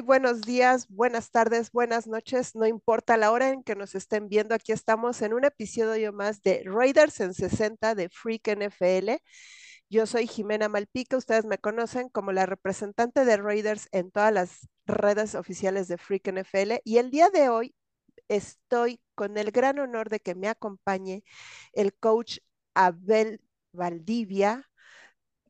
[0.00, 4.54] Buenos días, buenas tardes, buenas noches, no importa la hora en que nos estén viendo,
[4.54, 9.16] aquí estamos en un episodio más de Raiders en 60 de Freak NFL.
[9.90, 14.68] Yo soy Jimena Malpica, ustedes me conocen como la representante de Raiders en todas las
[14.86, 17.74] redes oficiales de Freak NFL y el día de hoy
[18.28, 21.24] estoy con el gran honor de que me acompañe
[21.72, 22.38] el coach
[22.74, 23.40] Abel
[23.72, 24.67] Valdivia,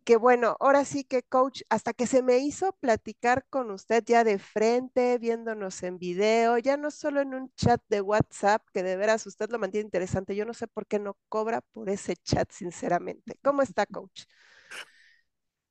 [0.09, 4.25] que bueno, ahora sí que coach, hasta que se me hizo platicar con usted ya
[4.25, 8.97] de frente, viéndonos en video, ya no solo en un chat de WhatsApp, que de
[8.97, 12.51] veras usted lo mantiene interesante, yo no sé por qué no cobra por ese chat,
[12.51, 13.39] sinceramente.
[13.43, 14.23] ¿Cómo está, coach?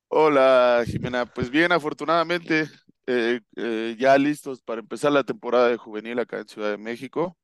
[0.06, 1.26] Hola, Jimena.
[1.26, 2.68] Pues bien, afortunadamente,
[3.06, 7.36] eh, eh, ya listos para empezar la temporada de juvenil acá en Ciudad de México.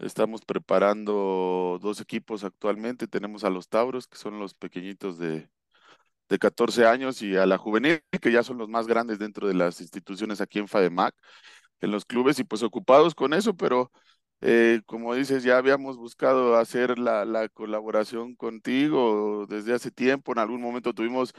[0.00, 3.06] Estamos preparando dos equipos actualmente.
[3.06, 5.48] Tenemos a los Tauros, que son los pequeñitos de,
[6.30, 9.54] de 14 años y a la juvenil, que ya son los más grandes dentro de
[9.54, 11.14] las instituciones aquí en FADEMAC,
[11.80, 13.92] en los clubes, y pues ocupados con eso, pero
[14.40, 20.38] eh, como dices, ya habíamos buscado hacer la, la, colaboración contigo desde hace tiempo, en
[20.38, 21.34] algún momento tuvimos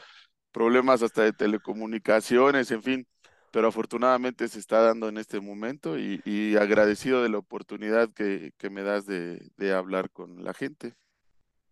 [0.52, 3.08] problemas hasta de telecomunicaciones, en fin,
[3.52, 8.84] pero afortunadamente se está dando en este momento y, agradecido de la oportunidad que, me
[8.84, 10.96] das de hablar con la gente.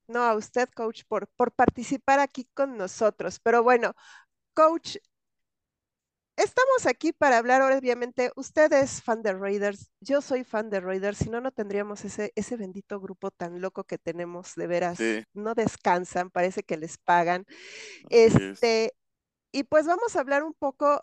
[0.09, 3.39] No, a usted, coach, por, por participar aquí con nosotros.
[3.39, 3.93] Pero bueno,
[4.55, 4.97] coach,
[6.35, 11.17] estamos aquí para hablar, obviamente, usted es fan de Raiders, yo soy fan de Raiders,
[11.19, 15.23] si no, no tendríamos ese, ese bendito grupo tan loco que tenemos, de veras, Sí,
[15.33, 17.45] no descansan, parece que les pagan.
[18.05, 18.59] así es.
[18.61, 18.93] Este,
[19.53, 21.01] y pues vamos a hablar un poco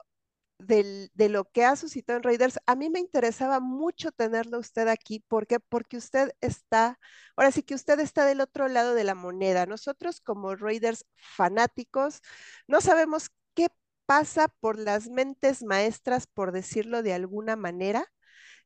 [0.58, 2.58] del- de lo que ha suscitado en Raiders.
[2.66, 5.20] A mí me interesaba mucho tenerlo usted aquí.
[5.28, 5.60] ¿Por qué?
[5.60, 6.98] Porque usted está,
[7.36, 9.66] ahora sí que usted está del otro lado de la moneda.
[9.66, 12.20] Nosotros como Raiders fanáticos
[12.66, 13.68] no sabemos qué
[14.06, 18.06] pasa por las mentes maestras, por decirlo de alguna manera,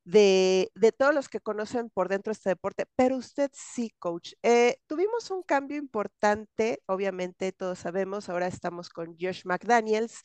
[0.05, 4.33] de, de todos los que conocen por dentro este deporte, pero usted sí, coach.
[4.43, 10.21] Eh, tuvimos un cambio importante, obviamente todos sabemos, ahora estamos con Josh McDaniels,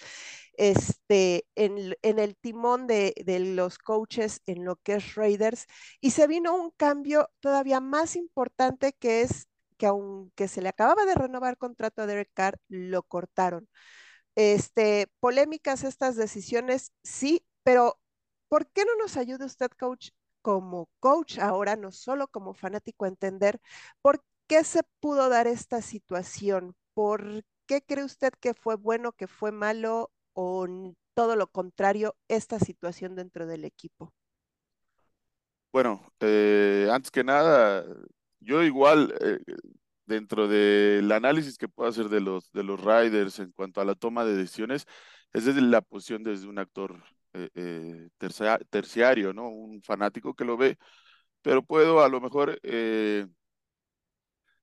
[0.53, 5.65] este, en, en el timón de, de los coaches en lo que es Raiders,
[6.01, 9.47] y se vino un cambio todavía más importante que es
[9.77, 13.67] que aunque se le acababa de renovar contrato a Derek Carr, lo cortaron.
[14.35, 17.99] Este, polémicas estas decisiones, sí, pero
[18.50, 20.09] ¿por qué no nos ayuda usted, coach,
[20.41, 23.59] como coach ahora, no solo como fanático, a entender
[24.01, 26.75] por qué se pudo dar esta situación?
[26.94, 30.67] ¿Por qué cree usted que fue bueno, que fue malo o
[31.13, 34.13] todo lo contrario, esta situación dentro del equipo?
[35.72, 37.85] Bueno, eh, antes que nada,
[38.39, 39.39] yo igual, eh,
[40.05, 43.95] dentro del análisis que puedo hacer de los, de los riders en cuanto a la
[43.95, 44.85] toma de decisiones,
[45.34, 47.03] es desde la posición desde un actor
[47.35, 49.50] eh, eh, tercia- terciario, ¿no?
[49.50, 50.78] Un fanático que lo ve,
[51.41, 53.28] pero puedo a lo mejor eh,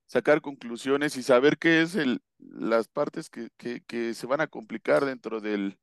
[0.06, 3.50] sacar conclusiones y saber qué es el, las partes que,
[3.86, 5.78] que, se van a complicar dentro del,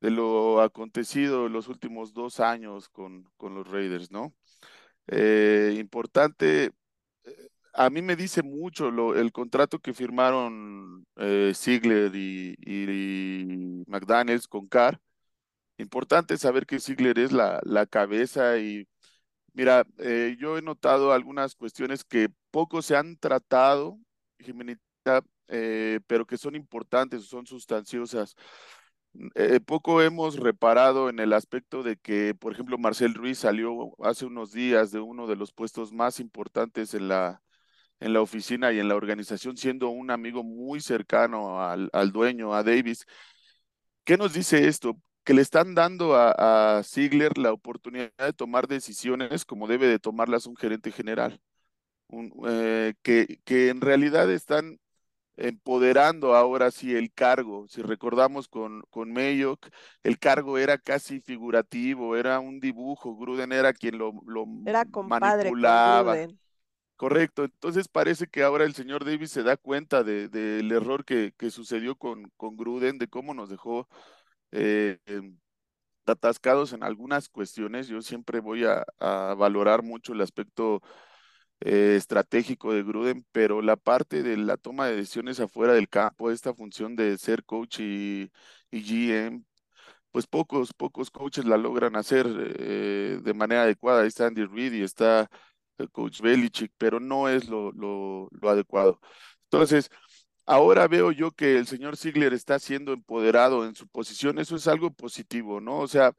[0.00, 4.34] de lo acontecido los últimos dos años con, con los Raiders, ¿no?
[5.78, 6.72] Importante,
[7.74, 14.46] a mí me dice mucho lo, el contrato que firmaron eh, Ziegler y, y McDaniels
[14.48, 15.00] con Carr.
[15.82, 18.88] Importante saber que Ziegler es la, la cabeza y
[19.54, 23.98] mira, eh, yo he notado algunas cuestiones que poco se han tratado,
[24.38, 28.36] Jimenita, eh, pero que son importantes, son sustanciosas.
[29.34, 34.24] Eh, poco hemos reparado en el aspecto de que, por ejemplo, Marcel Ruiz salió hace
[34.24, 37.42] unos días de uno de los puestos más importantes en la,
[38.00, 42.54] en la oficina y en la organización, siendo un amigo muy cercano al, al dueño,
[42.54, 43.06] a Davis.
[44.04, 44.96] ¿Qué nos dice esto?
[45.24, 50.00] Que le están dando a, a Ziegler la oportunidad de tomar decisiones como debe de
[50.00, 51.40] tomarlas un gerente general,
[52.08, 54.78] un, eh, que, que en realidad están
[55.36, 57.66] empoderando ahora sí el cargo.
[57.68, 59.68] Si recordamos con, con Mayock,
[60.02, 65.50] el cargo era casi figurativo, era un dibujo, Gruden era quien lo, lo Era compadre
[65.50, 66.16] con manipulaba.
[66.96, 71.32] Correcto, entonces parece que ahora el señor Davis se da cuenta de, del error que,
[71.36, 73.88] que sucedió con, con Gruden, de cómo nos dejó
[74.52, 75.38] eh, em,
[76.06, 77.88] atascados en algunas cuestiones.
[77.88, 80.82] Yo siempre voy a, a valorar mucho el aspecto
[81.60, 86.30] eh, estratégico de Gruden, pero la parte de la toma de decisiones afuera del campo,
[86.30, 88.30] esta función de ser coach y,
[88.70, 89.44] y GM,
[90.10, 92.26] pues pocos, pocos coaches la logran hacer
[92.58, 94.02] eh, de manera adecuada.
[94.02, 95.28] Ahí está Andy Reid y está
[95.78, 99.00] el coach Belichick, pero no es lo, lo, lo adecuado.
[99.44, 99.90] Entonces,
[100.46, 104.68] ahora veo yo que el señor Ziegler está siendo empoderado en su posición, eso es
[104.68, 105.78] algo positivo, ¿no?
[105.78, 106.14] O sea,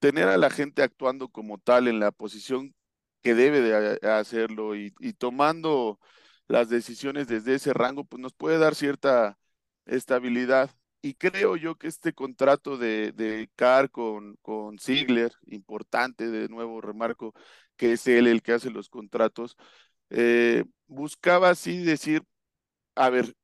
[0.00, 2.74] tener a la gente actuando como tal en la posición
[3.22, 5.98] que debe de hacerlo y, tomando
[6.48, 9.38] las decisiones desde ese rango, pues nos puede dar cierta
[9.86, 10.70] estabilidad.
[11.02, 16.80] Y creo yo que este contrato de, de Carr con, con Ziegler, importante, de nuevo
[16.80, 17.34] remarco,
[17.76, 19.56] que es él el que hace los contratos,
[20.10, 22.22] eh, buscaba así decir,
[22.94, 23.34] a ver,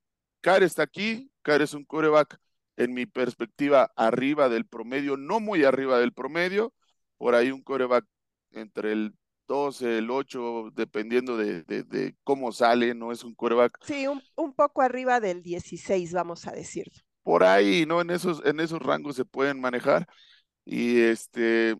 [0.44, 2.38] Carr está aquí, Carr es un coreback,
[2.76, 6.74] en mi perspectiva, arriba del promedio, no muy arriba del promedio,
[7.16, 8.04] por ahí un coreback
[8.50, 9.14] entre el
[9.48, 13.78] 12, el 8, dependiendo de, de, de cómo sale, no es un coreback.
[13.86, 16.92] Sí, un, un, poco arriba del 16, vamos a decirlo.
[17.22, 18.02] Por ahí, ¿no?
[18.02, 20.06] En esos, en esos rangos se pueden manejar.
[20.66, 21.74] Y este,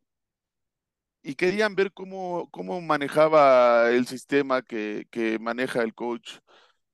[1.23, 6.39] y querían ver cómo, cómo manejaba el sistema que, que maneja el coach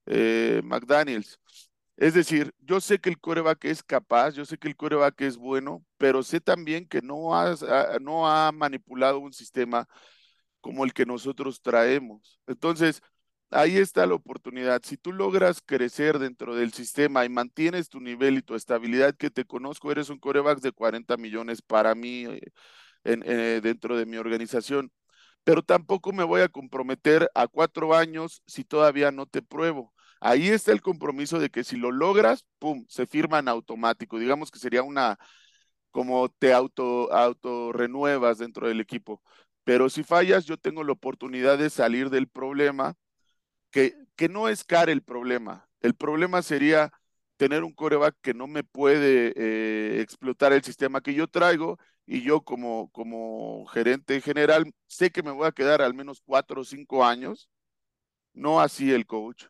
[0.06, 1.38] eh, McDaniels.
[1.97, 5.37] Es decir, yo sé que el coreback es capaz, yo sé que el coreback es
[5.37, 9.87] bueno, pero sé también que no, ha manipulado un sistema
[10.61, 12.41] como el que nosotros traemos.
[12.47, 13.02] Entonces,
[13.50, 14.82] ahí está la oportunidad.
[14.85, 19.31] Si tú logras crecer dentro del sistema y mantienes tu nivel y tu estabilidad, que
[19.31, 22.41] te conozco, eres un coreback de 40 millones para mí eh,
[23.05, 24.93] eh, dentro de mi organización.
[25.50, 29.93] Pero tampoco me voy a comprometer a cuatro años si todavía no te pruebo.
[30.20, 34.20] Ahí está el compromiso de que si lo logras, pum, se firma en automático.
[34.20, 35.19] Digamos que sería una,
[35.91, 39.23] como te auto, auto renuevas dentro del equipo.
[39.64, 42.94] Pero si fallas, yo tengo la oportunidad de salir del problema,
[43.73, 45.69] que, que no es car el problema.
[45.81, 46.93] El problema sería
[47.38, 51.76] tener un coreback que no me puede eh, explotar el sistema que yo traigo
[52.06, 56.62] y yo como, como gerente general sé que me voy a quedar al menos cuatro
[56.62, 57.50] o cinco años,
[58.35, 59.47] no así el coach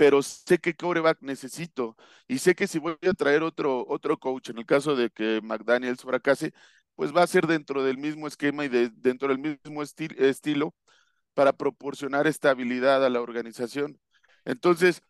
[0.00, 1.94] pero sé qué coreback necesito
[2.26, 5.42] y sé que si voy a traer otro, otro coach, en el caso de que
[5.42, 6.54] McDaniels fracase,
[6.94, 10.74] pues va a ser dentro del mismo esquema y de, dentro del mismo esti estilo
[11.34, 14.00] para proporcionar estabilidad a la organización.
[14.46, 15.02] Entonces,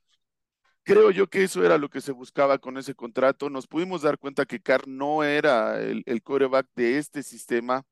[0.95, 3.51] creo yo que eso era lo que se buscaba con ese contrato.
[3.51, 7.85] Nos pudimos dar cuenta que Carr no era el, el coreback de este sistema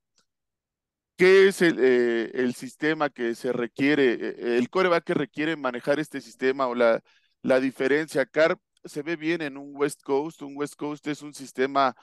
[1.18, 5.98] ¿Qué es el, eh, el, sistema que se requiere, eh, el coreback que requiere manejar
[5.98, 7.02] este sistema o la,
[7.42, 8.24] la diferencia?
[8.24, 10.42] CAR se ve bien en un West Coast.
[10.42, 11.96] Un West Coast es un sistema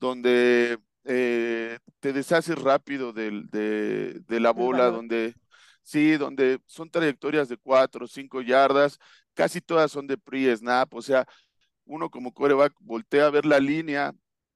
[0.00, 5.34] donde eh, te deshaces rápido del, de, de, la bola, donde
[5.82, 8.98] sí, donde son trayectorias de cuatro o cinco yardas,
[9.34, 11.26] casi todas son de pre-snap, o sea,
[11.84, 14.12] uno como coreback voltea a ver la línea,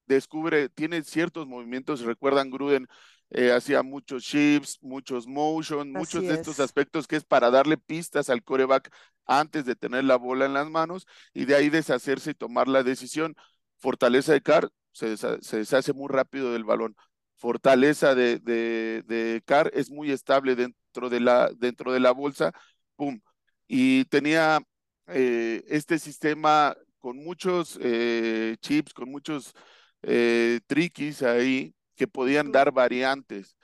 [0.07, 2.87] descubre, tiene ciertos movimientos, recuerdan Gruden,
[3.31, 8.31] eh, hacía muchos shifts, muchos motion, muchos de estos aspectos que es para darle pistas
[8.31, 8.91] al coreback
[9.27, 12.83] antes de tener la bola en las manos y de ahí deshacerse y tomar la
[12.83, 13.35] decisión.
[13.77, 16.97] Fortaleza de Carr se, deshace, se deshace muy rápido del balón.
[17.37, 22.53] Fortaleza de, de, de Carr es muy estable dentro de la, dentro de la bolsa.
[22.97, 23.21] Pum.
[23.69, 24.61] Y tenía
[25.09, 29.55] eh, este sistema con muchos eh, chips, con muchos
[30.03, 33.57] eh, triquis ahí que podían dar variantes.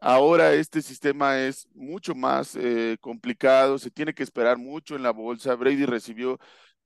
[0.00, 5.12] Ahora este sistema es mucho más eh, complicado, se tiene que esperar mucho en la
[5.12, 5.54] bolsa.
[5.54, 6.38] Brady recibió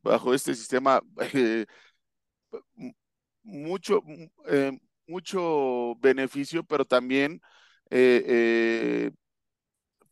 [0.03, 1.01] bajo este sistema
[3.43, 4.03] mucho,
[5.07, 7.41] mucho beneficio, pero también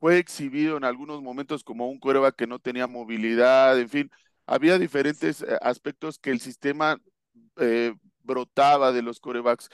[0.04, 4.11] fue exhibido en algunos momentos como un cuerva que no tenía movilidad, en fin,
[4.44, 7.00] había diferentes aspectos que el sistema
[8.23, 9.70] brotaba de los corebacks.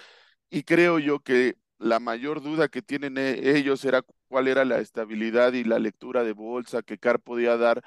[0.51, 4.79] Y creo yo que la mayor duda que tienen e, ellos era cuál era la
[4.79, 7.83] estabilidad y la lectura de bolsa que Carr podía dar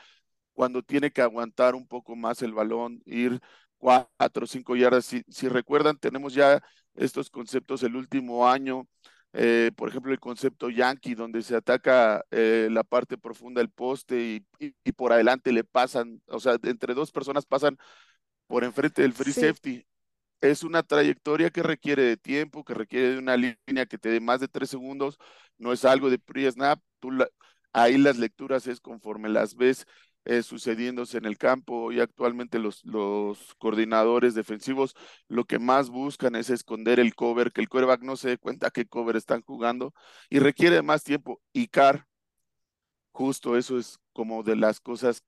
[0.53, 3.39] cuando tiene que aguantar un poco más el balón, ir
[3.77, 5.05] cuatro o cinco yardas.
[5.05, 6.61] Si, si, recuerdan, tenemos ya
[6.95, 8.87] estos conceptos el último año,
[9.33, 14.21] eh, por ejemplo, el concepto Yankee, donde se ataca eh, la parte profunda del poste
[14.21, 17.77] y, y, y, por adelante le pasan, o sea, entre dos personas pasan
[18.47, 19.41] por enfrente del free sí.
[19.41, 19.85] safety
[20.43, 24.19] es una trayectoria que requiere de tiempo, que requiere de una línea que te dé
[24.19, 25.17] más de tres segundos,
[25.57, 27.29] no es algo de pre-snap, la,
[27.71, 29.85] ahí las lecturas es conforme las ves
[30.25, 34.95] eh, sucediéndose en el campo y actualmente los, los coordinadores defensivos
[35.27, 38.71] lo que más buscan es esconder el cover, que el quarterback no se dé cuenta
[38.71, 39.93] qué cover están jugando
[40.29, 41.41] y requiere más tiempo.
[41.51, 42.07] Y Car,
[43.11, 45.23] justo eso es como de las cosas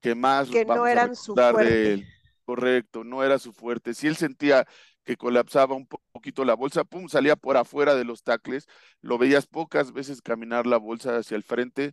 [0.00, 1.64] que más que no eran su fuerte.
[1.64, 2.06] de él.
[2.44, 3.92] Correcto, no era su fuerte.
[3.92, 4.68] Si él sentía
[5.02, 8.68] que colapsaba un poquito la bolsa, pum, salía por afuera de los tacles,
[9.00, 11.92] lo veías pocas veces caminar la bolsa hacia el frente,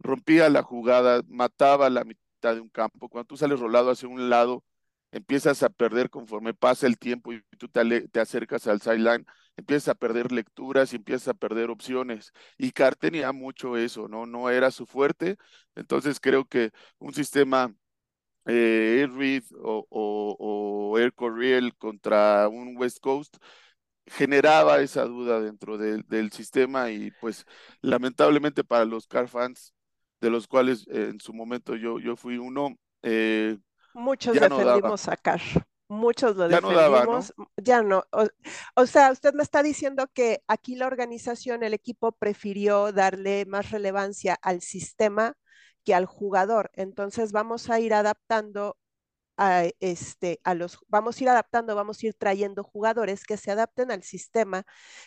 [0.00, 3.08] rompía la jugada, mataba la mitad de un campo.
[3.08, 4.64] Cuando tú sales rolado hacia un lado,
[5.12, 9.26] empiezas a perder conforme pasa el tiempo y tú te, te acercas al sideline,
[9.56, 12.32] empiezas a perder lecturas y empiezas a perder opciones.
[12.58, 14.26] Y Carr tenía mucho eso, ¿no?
[14.26, 15.36] No era su fuerte.
[15.74, 17.74] Entonces creo que un sistema
[18.46, 23.36] eh, Air Reed o, Air Corriel contra un West Coast
[24.06, 27.46] generaba esa duda dentro del sistema y pues
[27.80, 29.72] lamentablemente para los car fans
[30.20, 33.58] de los cuales en su momento yo, yo fui uno, eh,
[33.94, 35.40] Muchos defendimos a Carr.
[35.88, 37.34] Muchos lo ya defendimos.
[37.36, 38.04] No Ya no.
[38.76, 43.70] O, sea, usted me está diciendo que aquí la organización, el equipo prefirió darle más
[43.70, 45.34] relevancia al sistema
[45.84, 46.70] que al jugador.
[46.74, 48.76] Entonces vamos a ir adaptando
[49.36, 53.50] a, este, a los, vamos a ir adaptando, vamos a ir trayendo jugadores que se
[53.50, 54.64] adapten al sistema,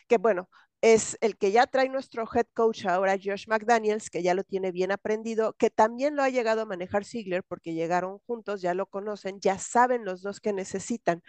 [0.08, 0.50] que bueno,
[0.84, 4.74] es el que ya trae nuestro head coach ahora, Josh McDaniels, que ya lo tiene
[4.74, 8.86] bien aprendido, que también lo ha llegado a manejar Ziegler porque llegaron juntos, ya lo
[8.88, 11.24] conocen, ya saben los dos que necesitan.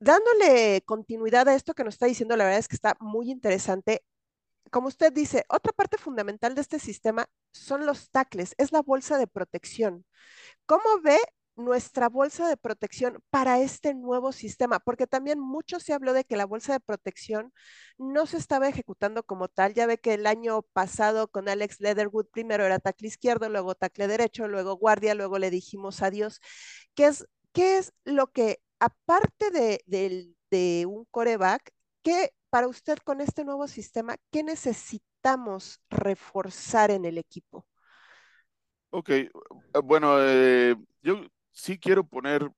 [0.00, 4.02] Dándole continuidad a esto que nos está diciendo, la verdad es que está muy interesante.
[4.70, 9.18] Como usted dice, otra parte fundamental de este sistema son los tacles, es la bolsa
[9.18, 10.04] de protección.
[10.66, 11.18] ¿Cómo ve
[11.58, 16.36] nuestra bolsa de protección para este nuevo sistema, porque también mucho se habló de que
[16.36, 17.52] la bolsa de protección
[17.98, 19.74] no se estaba ejecutando como tal.
[19.74, 24.06] Ya ve que el año pasado con Alex Leatherwood primero era tackle izquierdo, luego tackle
[24.06, 26.40] derecho, luego guardia, luego le dijimos adiós.
[26.94, 29.82] ¿Qué es, qué es lo que, aparte de,
[30.50, 31.72] de un coreback,
[32.02, 37.66] qué para usted con este nuevo sistema, qué necesitamos reforzar en el equipo?
[38.90, 39.10] Ok,
[39.84, 41.20] bueno, eh, yo
[41.58, 42.50] sí quiero poner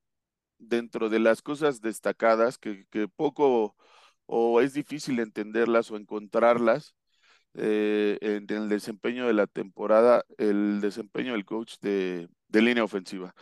[0.59, 3.77] dentro de las cosas destacadas que, poco
[4.27, 6.95] o es difícil entenderlas o encontrarlas
[7.55, 13.35] eh, en, el desempeño de la temporada, el desempeño del coach de, línea ofensiva.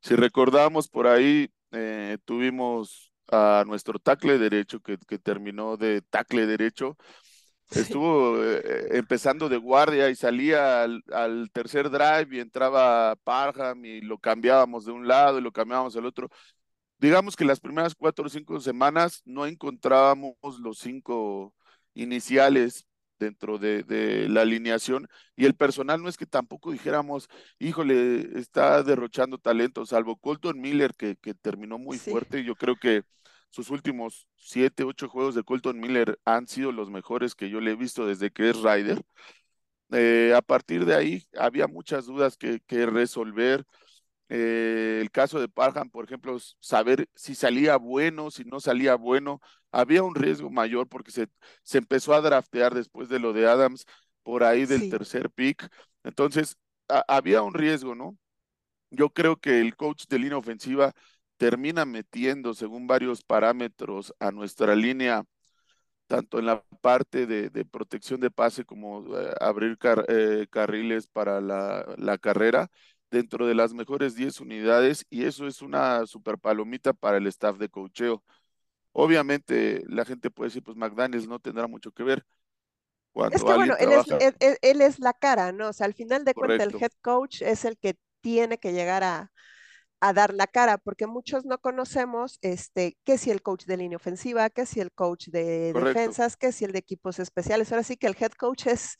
[0.00, 6.46] Si recordamos por ahí, eh, tuvimos a nuestro tackle derecho que, que terminó de tackle
[6.46, 6.96] derecho
[7.70, 14.18] Estuvo eh, empezando de guardia y salía al, tercer drive y entraba Parham y lo
[14.18, 16.28] cambiábamos de un lado y lo cambiábamos al otro.
[16.98, 21.54] Digamos que las primeras cuatro o cinco semanas no encontrábamos los cinco
[21.94, 22.86] iniciales
[23.18, 29.38] dentro de, la alineación y el personal no es que tampoco dijéramos, híjole, está derrochando
[29.38, 32.42] talento, salvo Colton Miller que, que terminó muy fuerte.
[32.42, 33.04] Yo creo que
[33.50, 37.72] sus últimos siete, ocho juegos de Colton Miller han sido los mejores que yo le
[37.72, 39.02] he visto desde que es Ryder.
[39.92, 43.64] Eh, a partir de ahí había muchas dudas que, resolver.
[44.28, 49.40] Eh, el caso de Parham, por ejemplo, saber si salía bueno, si no salía bueno.
[49.72, 51.28] Había un riesgo mayor porque se,
[51.62, 53.84] se empezó a draftear después de lo de Adams
[54.22, 55.68] por ahí del tercer pick.
[56.04, 56.56] Entonces,
[57.08, 58.16] había un riesgo, ¿no?
[58.90, 60.92] Yo creo que el coach de línea ofensiva
[61.40, 65.24] termina metiendo, según varios parámetros, a nuestra línea,
[66.06, 69.78] tanto en la parte de, protección de pase como eh, abrir
[70.08, 72.70] eh, carriles para la, carrera,
[73.10, 77.56] dentro de las mejores 10 unidades, y eso es una super palomita para el staff
[77.56, 78.22] de cocheo.
[78.92, 82.22] Obviamente, la gente puede decir, pues McDaniels no tendrá mucho que ver.
[83.12, 85.70] Cuando es que bueno, él, es, la cara, ¿no?
[85.70, 89.02] O sea, al final de cuentas, el head coach es el que tiene que llegar
[89.04, 89.32] a,
[90.00, 93.96] a dar la cara, porque muchos no conocemos este, qué si el coach de línea
[93.96, 97.70] ofensiva, qué si el coach de defensas, qué si el de equipos especiales.
[97.70, 98.96] Ahora sí que el head coach es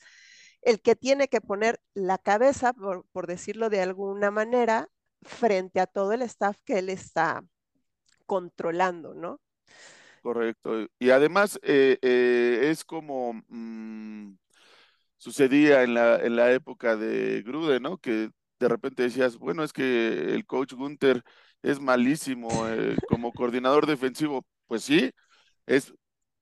[0.61, 4.87] el que tiene que poner la cabeza, por, decirlo de alguna manera,
[5.23, 7.43] frente a todo el staff que él está
[8.27, 9.41] controlando, ¿no?
[10.21, 10.87] Correcto.
[10.99, 14.35] Y además eh, eh, es como mm,
[15.17, 17.97] sucedía en la, en la época de Grude, ¿no?
[17.97, 18.29] Que
[18.61, 21.23] de repente decías, bueno, es que el coach Gunther
[21.63, 24.45] es malísimo eh, como coordinador defensivo.
[24.67, 25.11] Pues sí,
[25.65, 25.93] es,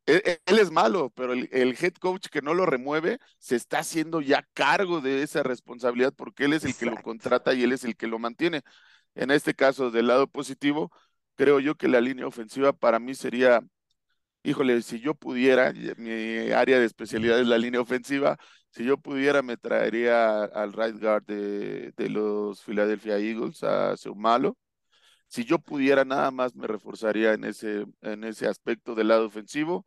[0.06, 1.50] e, e, él, es malo, pero el,
[1.80, 6.46] head coach que no lo remueve se está haciendo ya cargo de esa responsabilidad porque
[6.46, 8.62] él es el que lo contrata y él es el que lo mantiene.
[9.16, 10.92] En este caso, del lado positivo,
[11.36, 13.62] creo yo que la línea ofensiva para mí sería
[14.44, 18.38] híjole, si yo pudiera, mi área de especialidad es la línea ofensiva,
[18.72, 24.58] si yo pudiera me traería al right guard de, los Philadelphia Eagles, a Seumalo.
[25.28, 29.86] Si yo pudiera nada más me reforzaría en ese, en ese aspecto del lado ofensivo.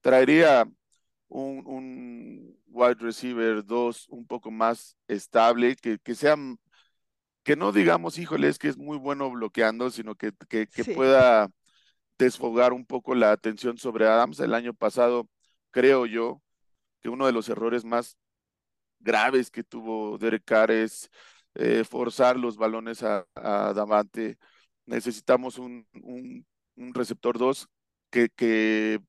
[0.00, 0.66] Traería
[1.28, 6.36] un, un wide receiver 2 un poco más estable, que, que sea,
[7.42, 11.48] que no digamos, híjole, es que es muy bueno bloqueando, sino que, que, pueda
[12.18, 14.40] desfogar un poco la atención sobre Adams.
[14.40, 15.28] El año pasado,
[15.70, 16.42] creo yo,
[17.00, 18.18] que uno de los errores más
[19.00, 21.10] graves que tuvo Derek Carr es
[21.54, 24.38] eh, forzar los balones a, Davante.
[24.86, 25.86] Necesitamos un,
[26.76, 27.68] receptor 2
[28.10, 29.00] que,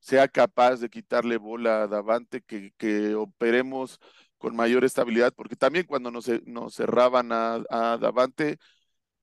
[0.00, 3.98] sea capaz de quitarle bola a Davante, que, operemos
[4.38, 6.26] con mayor estabilidad, porque también cuando nos,
[6.74, 8.58] cerraban a Davante,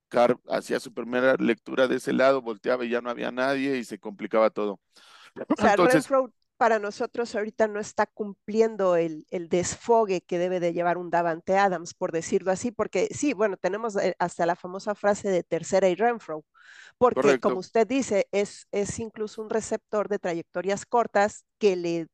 [0.10, 3.84] Carr hacía su primera lectura de ese lado, volteaba y ya no había nadie y
[3.84, 4.80] se complicaba todo.
[5.36, 10.60] O sea, Entonces, Renfro para nosotros ahorita no está cumpliendo el, el, desfogue que debe
[10.60, 14.58] de llevar un Davante Adams, por decirlo así, porque sí, bueno, tenemos eh, hasta la
[14.58, 16.44] famosa frase de tercera y Renfro,
[16.98, 17.48] porque Correcto.
[17.48, 22.08] como usted dice, es, es incluso un receptor de trayectorias cortas que le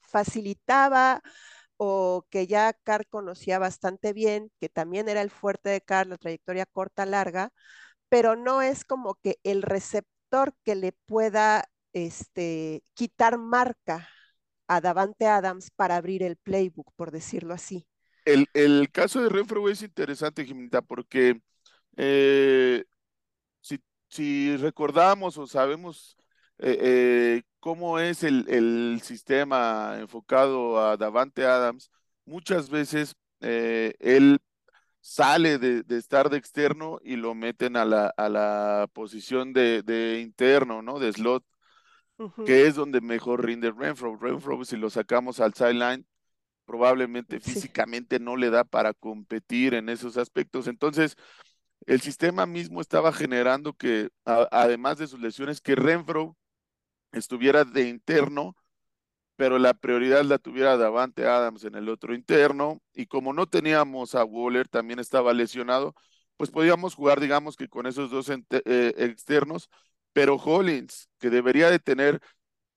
[0.00, 1.20] facilitaba
[1.78, 6.18] o que ya Carr conocía bastante bien, que también era el fuerte de Carr, la
[6.18, 7.50] trayectoria corta, larga,
[8.08, 14.08] pero no es como que el receptor que le pueda este, quitar marca
[14.66, 17.86] a Davante Adams para abrir el playbook, por decirlo así.
[18.24, 21.40] El, el caso de Renfro es interesante, Jimenita, porque
[21.96, 22.84] eh,
[23.60, 26.16] si, si, recordamos o sabemos
[26.58, 31.90] eh, eh, cómo es el, el, sistema enfocado a Davante Adams,
[32.24, 34.38] muchas veces eh, él
[35.00, 39.82] sale de, de, estar de externo y lo meten a la, a la posición de,
[39.82, 40.98] de interno, ¿no?
[40.98, 41.44] De slot
[42.44, 44.16] que es donde mejor rinde Renfro.
[44.16, 46.04] Renfro, si lo sacamos al sideline,
[46.64, 47.52] probablemente sí.
[47.52, 50.66] físicamente no le da para competir en esos aspectos.
[50.66, 51.16] Entonces,
[51.86, 56.36] el sistema mismo estaba generando que, a, además de sus lesiones, que Renfro
[57.12, 58.56] estuviera de interno,
[59.36, 62.80] pero la prioridad la tuviera Davante Adams en el otro interno.
[62.94, 65.94] Y como no teníamos a Waller, también estaba lesionado,
[66.36, 69.70] pues podíamos jugar, digamos que con esos dos eh, externos
[70.12, 72.20] pero Hollins, que debería de tener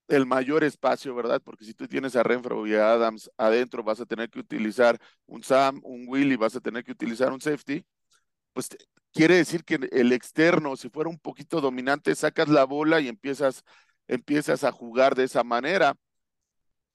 [0.08, 1.42] el mayor espacio, ¿verdad?
[1.44, 5.00] Porque si tú tienes a Renfro y a Adams adentro, vas a tener que utilizar
[5.26, 7.86] un Sam, un Willy, vas a tener que utilizar un safety,
[8.54, 8.70] pues
[9.14, 13.64] quiere decir que el externo, si fuera un poquito dominante, sacas la bola y empiezas,
[14.12, 15.96] empiezas a jugar de esa manera,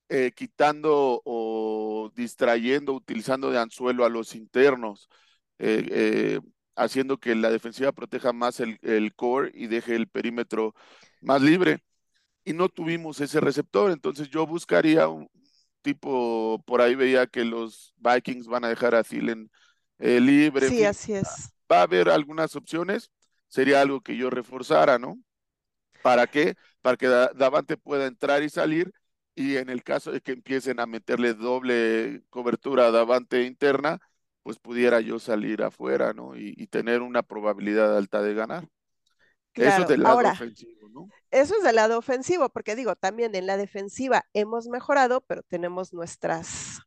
[0.09, 5.09] eh, quitando o distrayendo, utilizando de anzuelo a los internos.
[5.59, 6.41] Eh, eh,
[6.77, 10.75] haciendo que la defensiva proteja más el, el, core y deje el perímetro
[11.23, 11.83] más libre.
[12.45, 15.29] Y no tuvimos ese receptor, entonces yo buscaría un
[15.83, 19.51] tipo, por ahí veía que los Vikings van a dejar a Thielen
[19.99, 20.69] eh, libre.
[20.69, 21.53] Sí, así es.
[21.71, 23.11] Va a haber algunas opciones,
[23.49, 25.19] sería algo que yo reforzara, ¿no?
[26.03, 26.55] ¿Para qué?
[26.83, 28.93] Para que Davante pueda entrar y salir
[29.35, 34.01] y en el caso de que empiecen a meterle doble cobertura a Davante interna,
[34.43, 36.37] pues pudiera yo salir afuera, ¿no?
[36.37, 38.69] Y, y tener una probabilidad alta de ganar.
[39.53, 39.73] Claro.
[39.73, 41.09] Eso es del lado Ahora, ofensivo, ¿no?
[41.31, 45.93] Eso es del lado ofensivo, porque digo, también en la defensiva hemos mejorado, pero tenemos
[45.93, 46.81] nuestras,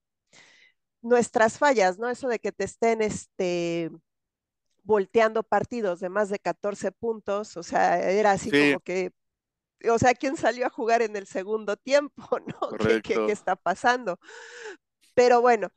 [1.02, 2.10] nuestras fallas, ¿no?
[2.10, 3.91] Eso de que te estén este,
[4.84, 8.72] volteando partidos de más de 14 puntos, o sea, era así sí.
[8.72, 9.12] como que,
[9.89, 12.78] o sea, ¿quién salió a jugar en el segundo tiempo, ¿no?
[12.78, 14.20] ¿Qué, qué, qué está pasando?
[15.13, 15.70] Pero bueno,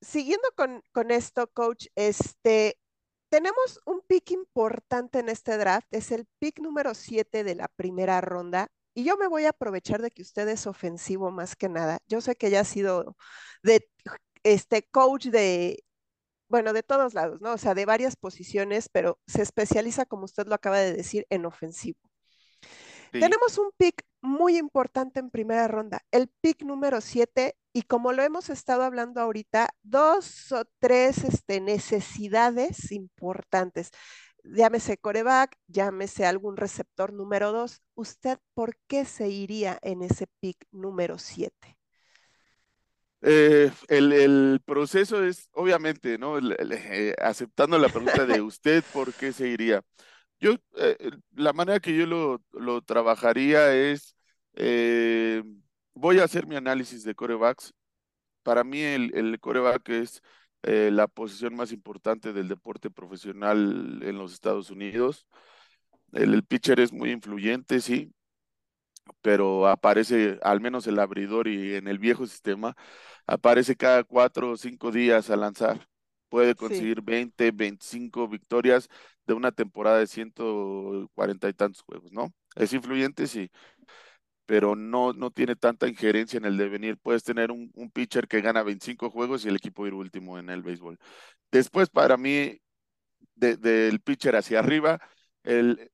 [0.00, 2.78] siguiendo con, con, esto, coach, este,
[3.28, 8.20] tenemos un pick importante en este draft, es el pick número 7 de la primera
[8.20, 8.68] ronda.
[8.94, 11.98] Y yo me voy a aprovechar de que usted es ofensivo más que nada.
[12.06, 13.16] Yo sé que ya ha sido
[13.64, 13.88] de
[14.44, 15.82] este coach de,
[16.48, 17.52] bueno, de todos lados, ¿no?
[17.52, 21.46] O sea, de varias posiciones, pero se especializa, como usted lo acaba de decir, en
[21.46, 21.98] ofensivo.
[23.12, 23.20] Sí.
[23.20, 28.22] Tenemos un pick muy importante en primera ronda, el pick número 7 y como lo
[28.22, 33.90] hemos estado hablando ahorita, dos o tres este, necesidades importantes.
[34.44, 37.82] Llámese coreback, llámese algún receptor número dos.
[37.94, 41.78] ¿Usted por qué se iría en ese pick número siete?
[43.26, 46.36] Eh, el, el, proceso es, obviamente, ¿no?
[46.36, 49.82] El, el, eh, aceptando la pregunta de usted, ¿por qué se iría?
[50.40, 54.14] Yo, eh, la manera que yo lo, lo trabajaría es,
[55.94, 57.72] voy a hacer mi análisis de corebacks.
[58.42, 60.22] Para mí el, el coreback es
[60.62, 65.26] la posición más importante del deporte profesional en los Estados Unidos.
[66.12, 68.12] El, pitcher es muy influyente, sí,
[69.22, 72.76] pero aparece al menos el abridor y en el viejo sistema
[73.26, 75.88] aparece cada cuatro o cinco días a lanzar.
[76.28, 77.04] Puede conseguir sí.
[77.04, 78.88] 20, 25 victorias
[79.26, 82.32] de una temporada de 140 y tantos juegos, ¿no?
[82.56, 83.50] Es influyente, sí,
[84.46, 86.98] pero no, no tiene tanta injerencia en el devenir.
[86.98, 90.50] Puedes tener un, un pitcher que gana 25 juegos y el equipo ir último en
[90.50, 90.98] el béisbol.
[91.50, 92.60] Después, para mí,
[93.36, 95.00] del de, pitcher hacia arriba,
[95.44, 95.90] el,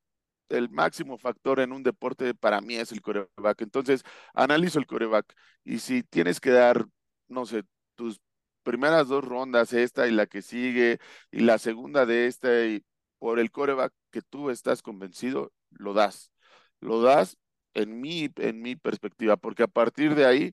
[0.51, 3.63] el máximo factor en un deporte para mí es el coreback.
[3.63, 4.03] Entonces,
[4.35, 5.35] analizo el coreback
[5.65, 6.87] y si tienes que dar,
[7.29, 8.21] no sé, tus
[8.63, 10.99] primeras dos rondas, esta y la que sigue,
[11.31, 12.85] y la segunda de esta, y
[13.19, 16.33] por el coreback que tú estás convencido, lo das.
[16.81, 17.37] Lo das
[17.75, 20.53] en mi, en mi perspectiva, porque a partir de ahí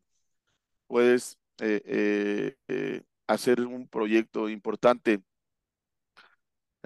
[0.87, 5.21] puedes eh, eh, eh, hacer un proyecto importante.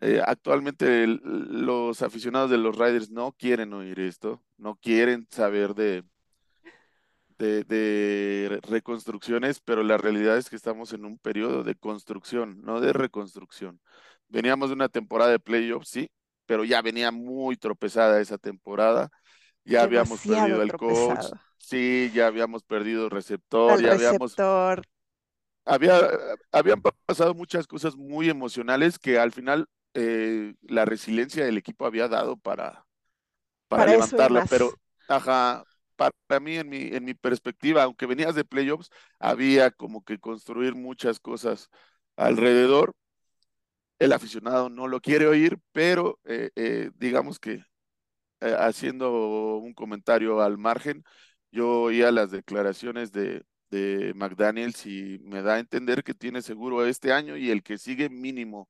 [0.02, 5.76] Eh, actualmente el- los aficionados de los Riders no quieren oír esto, no quieren saber
[5.76, 6.04] de,
[7.38, 12.80] de, de reconstrucciones, pero la realidad es que estamos en un periodo de construcción, no
[12.82, 13.82] de reconstrucción.
[14.30, 16.10] Veníamos de una temporada de playoffs, sí,
[16.46, 19.10] pero ya venía muy tropezada esa temporada.
[19.66, 24.84] Ya habíamos perdido el coach, sí, ya habíamos perdido receptor, Al ya habíamos, receptor,
[25.66, 26.00] había,
[26.52, 32.08] habían pasado muchas cosas muy emocionales que al final eh, la resiliencia del equipo había
[32.08, 32.86] dado para,
[33.68, 34.74] para para levantarla, pero
[35.08, 35.64] ajá,
[36.28, 40.76] para mí, en mi, en mi perspectiva, aunque venías de playoffs, había como que construir
[40.76, 41.70] muchas cosas
[42.16, 42.94] alrededor.
[44.00, 47.64] El aficionado no lo quiere oír, pero eh, eh, digamos que
[48.42, 51.04] eh, haciendo un comentario al margen,
[51.52, 56.86] yo oía las declaraciones de, de McDaniels y me da a entender que tiene seguro
[56.86, 58.70] este año y el que sigue mínimo,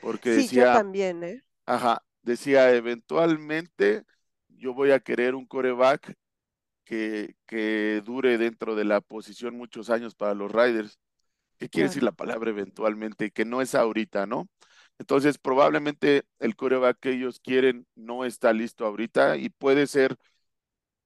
[0.00, 1.44] porque Sí, yo decía, también, ¿eh?
[1.66, 4.04] ajá, decía, eventualmente
[4.48, 6.14] yo voy a querer un coreback
[6.84, 10.98] que, que dure dentro de la posición muchos años para los Riders.
[11.58, 13.30] ¿Qué quiere decir la palabra eventualmente?
[13.32, 14.48] Que no es ahorita, ¿no?
[14.98, 20.16] Entonces, probablemente el coreback que ellos quieren no está listo ahorita y puede ser,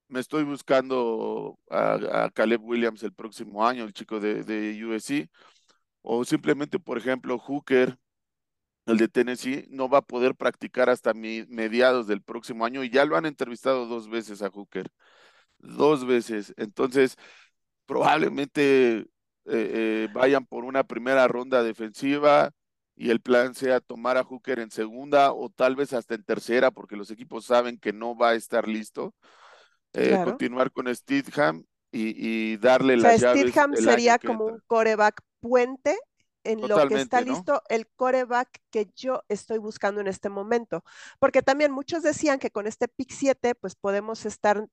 [0.08, 5.30] me estoy buscando a, a Caleb Williams el próximo año, el chico de, de USC,
[6.02, 7.98] o simplemente, por ejemplo, Hooker,
[8.88, 12.90] el de Tennessee, no va a poder practicar hasta mi, mediados del próximo año y
[12.90, 14.88] ya lo han entrevistado dos veces a Hooker,
[15.58, 16.54] dos veces.
[16.56, 17.16] Entonces,
[17.86, 19.06] probablemente eh,
[19.46, 22.50] eh, vayan por una primera ronda defensiva
[22.96, 26.70] y el plan sea tomar a Hooker en segunda o tal vez hasta en tercera,
[26.70, 29.14] porque los equipos saben que no va a estar listo.
[29.94, 30.22] Eh, Claro.
[30.22, 34.66] continuar con Steedham y, y darle O sea, llaves Steadham sería como un entra.
[34.66, 35.96] coreback puente
[36.48, 37.32] en lo que está Totalmente, ¿no?
[37.32, 40.82] listo el coreback que yo estoy buscando en este momento.
[41.18, 44.66] Porque también muchos decían que con este pick 7, pues podemos estar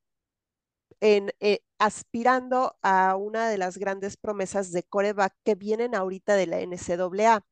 [1.01, 6.47] en, eh, aspirando a una de las grandes promesas de coreback que vienen ahorita de
[6.47, 7.43] la NCAA,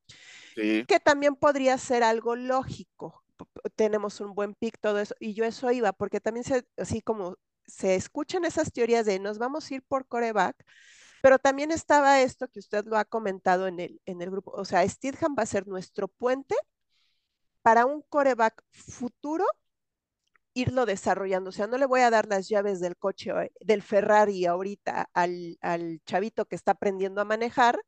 [0.55, 3.23] Sí, que también podría ser algo lógico.
[3.75, 7.37] Tenemos un buen pick, todo eso, y yo eso iba, porque también se, así como
[7.65, 10.55] se escuchan esas teorías de nos vamos a ir por coreback,
[11.23, 14.65] pero también estaba esto que usted lo ha comentado en el, en el grupo, o
[14.65, 16.53] sea, Steedham va a ser nuestro puente
[17.61, 19.45] para un coreback futuro
[20.53, 21.49] irlo desarrollando.
[21.49, 25.09] O sea, no le voy a dar las llaves del coche, eh, del Ferrari ahorita
[25.13, 27.79] al, al chavito que está aprendiendo a manejar,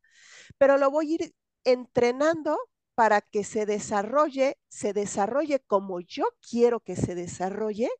[0.58, 2.58] pero lo voy a ir entrenando
[2.94, 7.90] para que se desarrolle, se desarrolle como yo quiero que se desarrolle.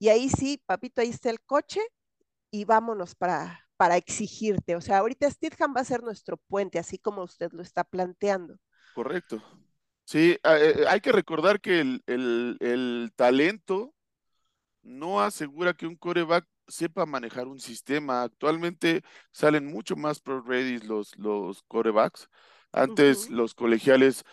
[0.00, 1.80] Y ahí sí, papito, ahí está el coche
[2.50, 4.76] y vámonos para, para exigirte.
[4.76, 8.58] O sea, ahorita Steadham va a ser nuestro puente, así como usted lo está planteando.
[8.94, 9.42] correcto.
[10.04, 13.94] Sí, eh, hay que recordar que el, el, el talento
[14.82, 18.24] no asegura que un coreback sepa manejar un sistema.
[18.24, 22.24] Actualmente salen mucho más pro ready los, los corebacks.
[22.74, 23.34] Uh Antes -huh.
[23.34, 24.24] los colegiales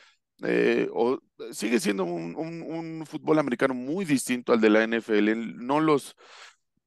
[0.44, 1.20] eh, o,
[1.52, 5.56] sigue siendo un, un, un, fútbol americano muy distinto al de la NFL.
[5.66, 6.18] No los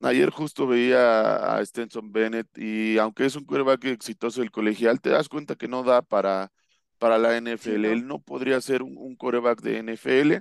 [0.03, 5.11] Ayer justo veía a Stenson Bennett y aunque es un quarterback exitoso del colegial, te
[5.11, 6.51] das cuenta que no da para,
[6.99, 7.85] para la NFL.
[7.93, 10.41] Él no podría ser un, un quarterback de NFL.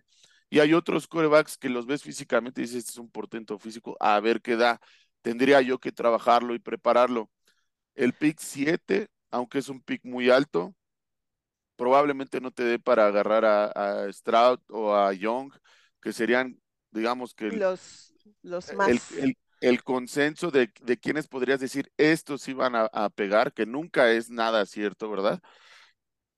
[0.50, 3.98] Y hay otros quarterbacks que los ves físicamente y dices, este es un portento físico,
[4.00, 4.80] a ver qué da.
[5.22, 7.30] Tendría yo que trabajarlo y prepararlo.
[7.96, 10.74] El pick 7, aunque es un pick muy alto,
[11.76, 15.52] probablemente no te dé para agarrar a, a Stroud o a Young,
[16.02, 16.60] que serían,
[16.92, 18.90] digamos que el, Los, los más.
[18.90, 19.38] el, el
[19.84, 24.66] consenso de, de quienes podrías decir estos iban a, a, pegar, que nunca es nada
[24.66, 25.42] cierto, ¿verdad?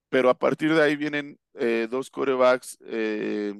[0.09, 3.53] Pero a partir de ahí vienen eh, dos corebacks, eh,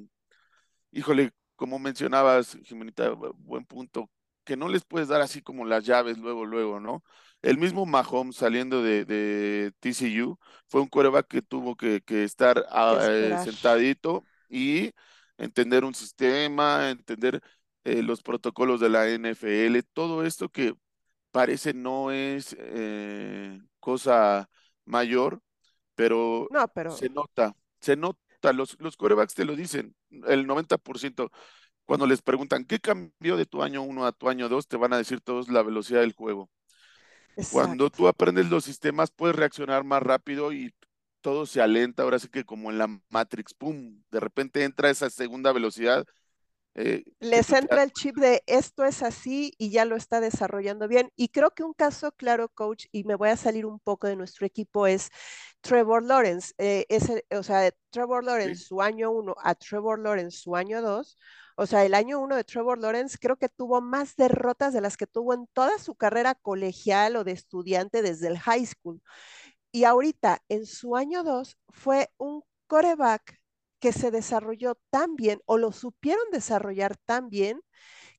[0.90, 4.10] híjole, como mencionabas, Jimenita, buen punto,
[4.44, 7.04] que no les puedes dar así como las llaves luego, luego, ¿no?
[7.42, 12.66] El mismo Mahomes saliendo de, de TCU fue un coreback que tuvo que, que estar
[12.88, 13.44] Que uh, esperar.
[13.44, 14.92] sentadito y
[15.38, 17.40] entender un sistema, entender
[17.84, 20.74] eh, los protocolos de la NFL, todo esto que
[21.30, 24.48] parece no es eh, cosa
[24.84, 25.40] mayor,
[25.94, 29.94] pero No, pero se nota, se nota, los, los corebacks te lo dicen,
[30.26, 31.30] el 90%,
[31.84, 34.68] cuando les preguntan, ¿qué cambió de tu año 1 a tu año 2?
[34.68, 36.50] Te van a decir todos la velocidad del juego.
[37.50, 40.74] Cuando tú aprendes los sistemas, puedes reaccionar más rápido y
[41.20, 42.02] todo se alenta.
[42.02, 44.02] Ahora sí que como en la Matrix, ¡pum!
[44.10, 46.06] De repente entra esa segunda velocidad
[46.74, 51.10] eh, les entra el chip de esto es así y ya lo está desarrollando bien.
[51.16, 54.16] Y creo que un caso claro, coach, y me voy a salir un poco de
[54.16, 55.10] nuestro equipo, es
[55.60, 56.54] Trevor Lawrence.
[56.58, 56.86] Eh,
[57.30, 61.18] o sea, Trevor Sí, Lawrence, su año uno, a Trevor Lawrence, su año dos.
[61.56, 64.96] O sea, el año uno de Trevor Lawrence creo que tuvo más derrotas de las
[64.96, 69.02] que tuvo en toda su carrera colegial o de estudiante desde el high school.
[69.72, 73.41] Y ahorita, en su año 2 fue un coreback
[73.82, 77.60] que se desarrolló tan bien o lo supieron desarrollar tan bien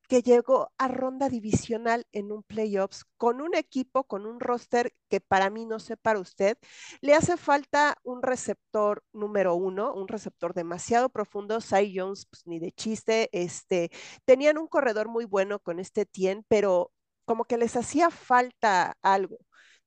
[0.10, 5.22] que llegó a ronda divisional en un playoffs con un equipo, con un roster que
[5.22, 6.58] para mí, no sé para usted,
[7.02, 12.60] le hace falta un receptor número uno, un receptor demasiado profundo, Cy Jones, pues ni
[12.60, 13.92] de chiste, este,
[14.26, 16.92] tenían un corredor muy bueno con este Tien, pero
[17.26, 19.38] como que les hacía falta algo.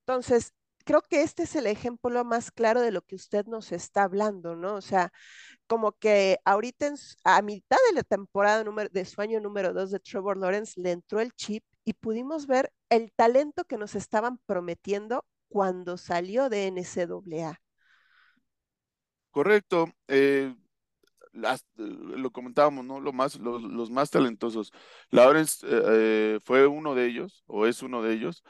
[0.00, 0.54] Entonces,
[0.86, 4.56] creo que este es el ejemplo más claro de lo que usted nos está hablando,
[4.56, 4.76] ¿no?
[4.76, 5.12] O sea,
[5.66, 6.94] como que ahorita en
[7.24, 10.92] a mitad de la temporada número, de su año número 2 de Trevor Lawrence le
[10.92, 16.68] entró el chip y pudimos ver el talento que nos estaban prometiendo cuando salió de
[16.68, 17.60] NCAA.
[19.30, 19.88] correcto.
[20.08, 20.54] Eh,
[21.36, 23.00] lo comentábamos, ¿no?
[23.00, 24.72] Lo más, los, los más talentosos.
[25.10, 25.82] Lawrence eh,
[26.36, 28.42] eh, fue uno de ellos, o es uno de ellos.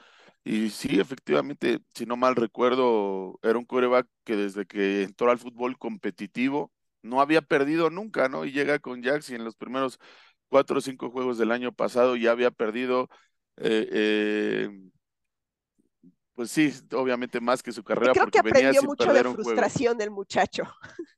[0.48, 5.38] Y sí, efectivamente, si no mal recuerdo, era un quarterback que desde que entró al
[5.40, 8.44] fútbol competitivo no había perdido nunca, ¿no?
[8.44, 9.98] Y llega con Jax y en los primeros
[10.48, 13.09] cuatro o cinco juegos del año pasado ya había perdido,
[13.56, 14.70] eh, eh,
[16.35, 19.12] pues sí, obviamente más que su Y carrera creo que porque venía aprendió sin mucho
[19.12, 20.64] de frustración el muchacho.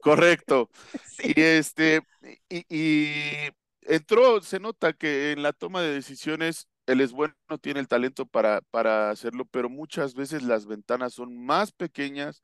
[0.00, 0.70] Correcto.
[1.04, 2.02] sí, Y este,
[2.48, 3.50] y, y
[3.82, 8.26] entró, se nota que en la toma de decisiones él es bueno, tiene el talento
[8.26, 12.42] para, para hacerlo, pero muchas veces las ventanas son más pequeñas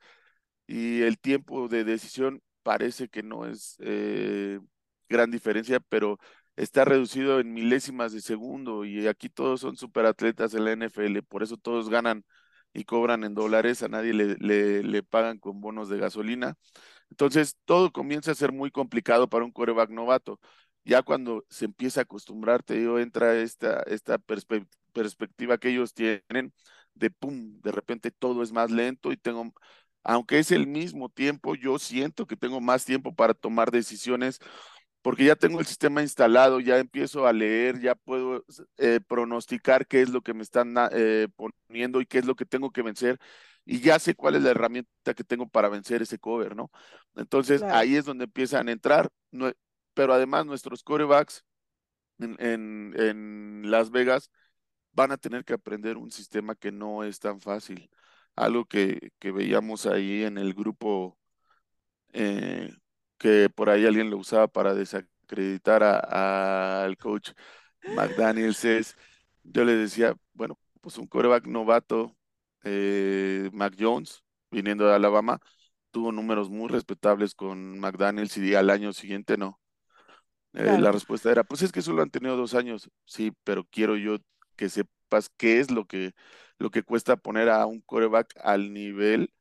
[0.67, 4.59] y el tiempo de decisión parece que no es eh,
[5.09, 6.19] gran diferencia, pero
[6.55, 11.43] está reducido en milésimas de segundo y aquí todos son superatletas en la NFL, por
[11.43, 12.23] eso todos ganan
[12.73, 16.55] y cobran en dólares, a nadie le, le, le pagan con bonos de gasolina.
[17.09, 20.39] Entonces, todo comienza a ser muy complicado para un coreback novato.
[20.85, 25.93] Ya cuando se empieza a acostumbrar, te digo, entra esta, esta perspe perspectiva que ellos
[25.93, 26.53] tienen
[26.93, 29.53] de pum, de repente todo es más lento y tengo,
[30.03, 34.39] aunque es el mismo tiempo, yo siento que tengo más tiempo para tomar decisiones
[35.01, 38.43] porque ya tengo el sistema instalado, ya empiezo a leer, ya puedo
[38.77, 41.27] eh, pronosticar qué es lo que me están eh,
[41.67, 43.19] poniendo y qué es lo que tengo que vencer
[43.65, 46.71] y ya sé cuál es la herramienta que tengo para vencer ese cover, ¿no?
[47.15, 49.51] Entonces claro, ahí es donde empiezan a entrar, no,
[49.95, 51.45] pero además nuestros corebacks
[52.19, 54.31] en, en, en Las Vegas
[54.93, 57.89] van a tener que aprender un sistema que no es tan fácil.
[58.35, 61.17] Algo que, que veíamos ahí en el grupo
[62.13, 62.73] eh,
[63.17, 67.31] que por ahí alguien lo usaba para desacreditar a- al coach
[67.87, 68.97] McDaniels es,
[69.43, 72.15] yo le decía, bueno, pues un quarterback novato,
[72.63, 73.75] eh, Mac
[74.51, 75.39] viniendo de Alabama,
[75.91, 79.59] tuvo números muy respetables con McDaniels y al año siguiente no.
[80.55, 82.89] Eh, la respuesta era, pues es que solo han tenido dos años.
[83.05, 84.17] Sí, pero quiero yo
[84.55, 86.13] que sepas qué es lo que,
[86.57, 89.31] lo que cuesta poner a un quarterback al nivel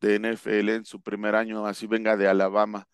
[0.00, 2.86] de NFL en su primer año, así venga de Alabama.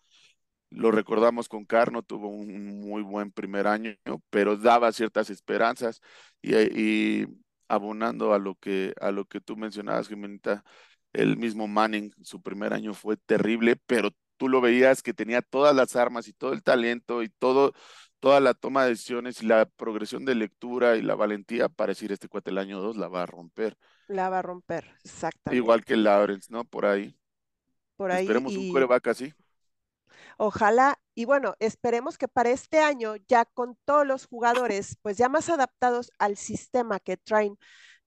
[0.69, 3.95] Lo recordamos con Carno, tuvo un muy buen primer año,
[4.29, 6.01] pero daba ciertas esperanzas
[6.41, 7.27] y, y
[7.69, 10.63] abonando a lo que, a lo que tú mencionabas, Jimenita,
[11.13, 15.75] el mismo Manning, su primer año fue terrible, pero tú lo veías que tenía todas
[15.75, 17.73] las armas y todo el talento y todo,
[18.19, 22.11] toda la toma de decisiones y la progresión de lectura y la valentía para decir
[22.11, 23.77] este cuate el año 2 la va a romper.
[24.07, 24.85] La va a romper,
[25.49, 25.97] Igual que exactamente.
[25.97, 26.65] Lawrence, ¿no?
[26.65, 27.17] Por ahí.
[27.95, 29.33] Por ahí Esperemos un y coreback así.
[30.37, 35.29] Ojalá, y bueno, esperemos que para este año, ya con todos los jugadores, pues ya
[35.29, 37.57] más adaptados al sistema que traen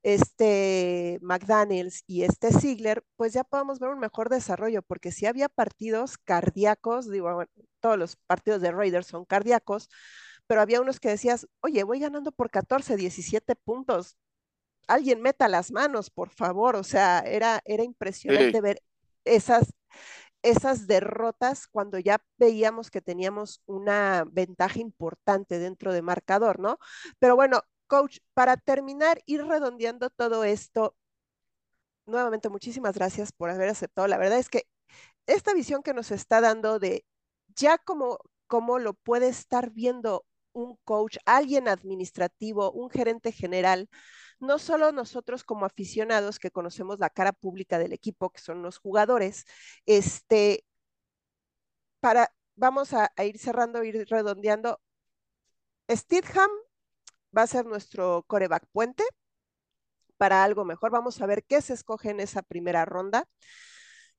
[0.02, 5.48] este McDaniels y este Ziegler, pues ya podamos ver un mejor desarrollo, porque si había
[5.48, 9.88] partidos cardíacos, digo, bueno, todos los partidos de Raiders son cardíacos,
[10.46, 14.16] pero había unos que decías, oye, voy ganando por 14, 17 puntos,
[14.88, 17.84] alguien meta las manos, por favor, o sea, era, era
[18.26, 18.82] Sí, impresionante ver
[19.24, 19.74] esas
[20.42, 26.78] esas derrotas cuando ya veíamos que teníamos una ventaja importante dentro de marcador, ¿no?
[27.18, 30.96] Pero bueno, coach, para terminar, ir redondeando todo esto,
[32.06, 34.06] nuevamente muchísimas gracias por haber aceptado.
[34.08, 34.64] La verdad es que
[35.26, 37.04] esta visión que nos está dando de
[37.56, 43.88] ya como, como lo puede estar viendo un coach, alguien administrativo, un gerente general
[44.40, 48.78] no solo nosotros como aficionados que conocemos la cara pública del equipo, que son los
[48.78, 49.44] jugadores,
[49.86, 50.64] este,
[52.00, 54.80] para, vamos a, ir cerrando, ir redondeando.
[55.90, 56.50] Stidham
[57.36, 59.04] va a ser nuestro coreback puente
[60.16, 60.90] para algo mejor.
[60.90, 63.26] Vamos a ver qué se escoge en esa primera ronda.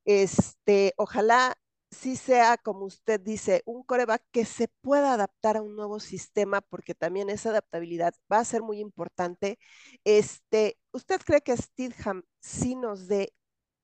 [0.04, 1.56] Este, ojalá
[1.92, 6.60] sí sea, como usted dice, un coreback que se pueda adaptar a un nuevo sistema,
[6.62, 9.58] porque también esa adaptabilidad va a ser muy importante.
[10.04, 13.32] Este, ¿Usted cree que Stidham sí nos dé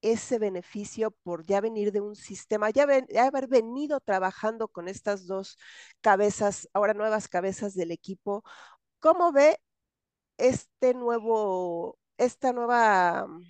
[0.02, 5.26] ese beneficio por ya venir de un sistema, ya, ya, haber venido trabajando con estas
[5.26, 5.58] dos
[6.00, 8.44] cabezas, ahora nuevas cabezas del equipo?
[9.00, 9.58] ¿Cómo ve
[10.36, 13.42] este nuevo, esta nueva mm,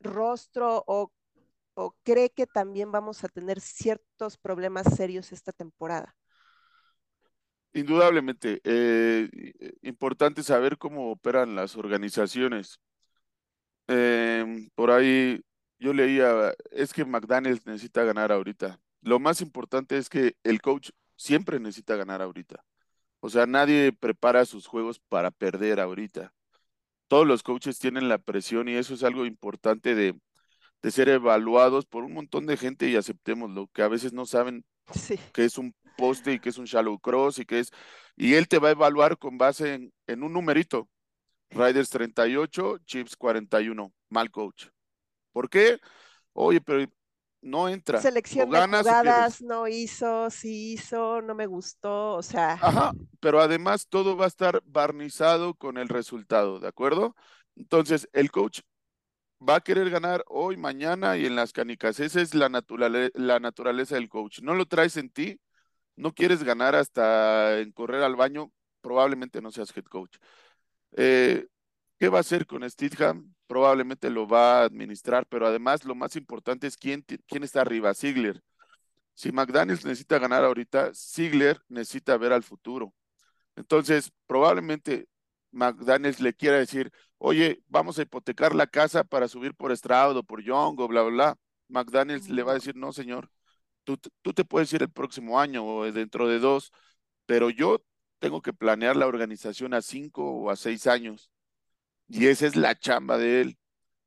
[0.00, 1.12] rostro o
[2.02, 6.16] cree que también vamos a tener ciertos problemas serios esta temporada?
[7.76, 9.28] Indudablemente, eh,
[9.82, 12.80] importante saber cómo operan las organizaciones.
[13.88, 15.42] Eh, por ahí
[15.78, 18.80] yo leía, es que McDaniels necesita ganar ahorita.
[19.02, 22.64] Lo más importante es que el coach siempre necesita ganar ahorita.
[23.20, 26.32] O sea, nadie prepara sus juegos para perder ahorita.
[27.08, 30.18] Todos los coaches tienen la presión y eso es algo importante de,
[30.82, 34.26] de ser evaluados por un montón de gente y aceptemos lo que a veces no
[34.26, 35.18] saben sí.
[35.32, 37.70] que es un poste y que es un shallow cross y que es,
[38.16, 40.88] y él te va a evaluar con base en, en un numerito.
[41.50, 44.66] Riders 38, Chips 41, mal coach.
[45.32, 45.78] ¿Por qué?
[46.32, 46.86] Oye, pero
[47.46, 48.00] no entra.
[48.00, 52.54] Selección o ganas, de jugadas, no hizo, sí hizo, no me gustó, o sea.
[52.54, 57.14] Ajá, pero además todo va a estar barnizado con el resultado, ¿de acuerdo?
[57.54, 58.60] Entonces, el coach
[59.46, 62.00] va a querer ganar hoy, mañana y en las canicas.
[62.00, 64.40] Esa es la, naturale la naturaleza del coach.
[64.40, 65.40] No lo traes en ti,
[65.94, 70.16] no quieres ganar hasta en correr al baño, probablemente no seas head coach.
[70.96, 71.46] Eh,
[71.98, 73.35] ¿Qué va a hacer con Stidham?
[73.46, 77.94] Probablemente lo va a administrar, pero además lo más importante es quién, quién está arriba,
[77.94, 78.42] Ziegler.
[79.14, 82.94] Si McDaniels necesita ganar ahorita, Ziegler necesita ver al futuro.
[83.56, 85.08] Entonces, probablemente
[85.52, 90.22] McDaniels le quiera decir, oye, vamos a hipotecar la casa para subir por Stroud o
[90.22, 91.38] por Young o bla, bla, bla.
[91.68, 93.30] McDaniels le va a decir, no, señor,
[93.84, 96.72] tú, tú te puedes ir el próximo año o dentro de dos,
[97.26, 97.82] pero yo
[98.18, 101.30] tengo que planear la organización a cinco o a seis años.
[102.08, 103.58] Y esa es la chamba de él.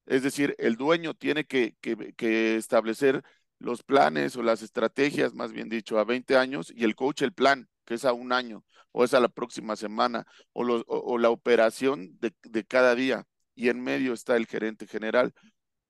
[0.05, 3.23] Es decir, el dueño tiene que, que, que establecer
[3.59, 7.33] los planes o las estrategias, más bien dicho, a 20 años y el coach el
[7.33, 11.13] plan, que es a un año o es a la próxima semana o, lo, o,
[11.13, 13.25] o la operación de, de, cada día.
[13.53, 15.33] Y en medio está el gerente general,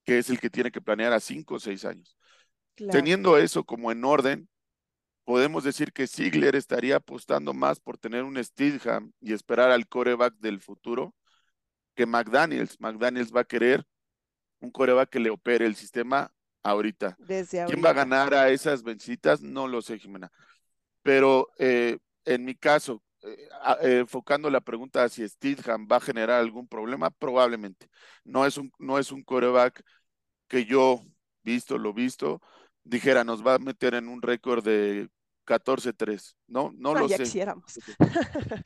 [0.04, 2.18] que es el que tiene que planear a cinco o seis años.
[2.76, 2.92] Claro.
[2.92, 4.50] Teniendo eso como en orden,
[5.24, 10.34] podemos decir que Ziegler estaría apostando más por tener un Stidham y esperar al coreback
[10.40, 11.14] del futuro
[12.00, 12.80] que McDaniels.
[12.80, 13.86] McDaniels va a querer
[14.62, 16.34] un coreback que le opere el sistema
[16.64, 17.18] ahorita.
[17.20, 19.42] Desde ¿Quién va a ganar a esas vencitas?
[19.42, 20.32] No lo sé, Jimena.
[21.04, 23.50] Pero eh, en mi caso, eh,
[24.00, 27.90] enfocando la pregunta si Stidham va a generar algún problema, probablemente.
[28.24, 29.84] No es un, no es un coreback
[30.48, 31.04] que yo,
[31.44, 32.42] visto lo visto,
[32.82, 35.10] dijera nos va a meter en un récord de
[35.46, 36.38] 14-3.
[36.48, 37.24] No, no ah, lo ya sé.
[37.24, 37.78] Quisiéramos.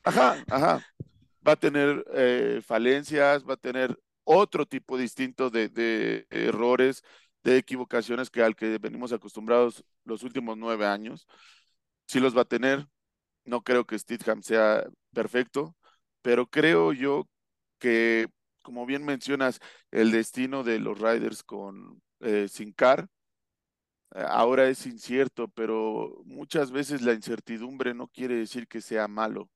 [0.04, 0.86] Ajá, ajá.
[1.46, 7.02] Va a tener eh, falencias, va a tener otro tipo distinto de, errores,
[7.42, 11.26] de equivocaciones que al que venimos acostumbrados los últimos nueve años.
[12.06, 12.86] Sí los va a tener.
[13.44, 15.76] No creo que Stidham sea perfecto,
[16.22, 17.28] pero creo yo
[17.78, 18.28] que,
[18.62, 23.08] como bien mencionas, el destino de los Riders con eh, Sin Car
[24.14, 29.50] ahora es incierto, pero muchas veces la incertidumbre no quiere decir que sea malo.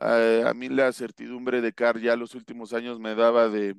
[0.00, 3.76] Uh, a mí la certidumbre de Carr ya los últimos años me daba de,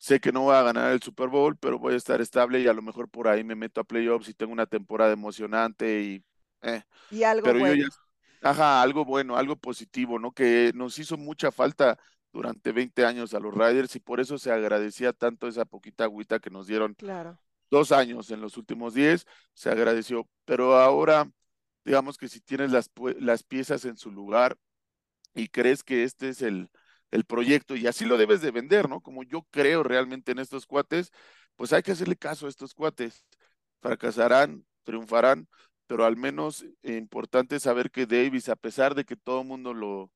[0.00, 2.66] sé que no voy a ganar el Super Bowl, pero voy a estar estable y
[2.66, 6.24] a lo mejor por ahí me meto a playoffs y tengo una temporada emocionante y...
[6.62, 6.82] Eh.
[7.10, 7.74] Y algo pero bueno.
[7.74, 10.32] Yo ya, ajá, algo bueno, algo positivo, ¿no?
[10.32, 11.98] Que nos hizo mucha falta
[12.32, 16.38] durante 20 años a los Riders y por eso se agradecía tanto esa poquita agüita
[16.38, 17.38] que nos dieron claro.
[17.70, 20.26] dos años en los últimos 10, se agradeció.
[20.46, 21.30] Pero ahora,
[21.84, 24.56] digamos que si tienes las, las piezas en su lugar
[25.34, 26.70] y crees que este es el,
[27.10, 29.00] el proyecto y así lo debes de vender, ¿no?
[29.00, 31.12] Como yo creo realmente en estos cuates,
[31.56, 33.24] pues hay que hacerle caso a estos cuates.
[33.80, 35.48] Fracasarán, triunfarán,
[35.86, 39.74] pero al menos es importante saber que Davis, a pesar de que todo el mundo
[39.74, 40.12] lo,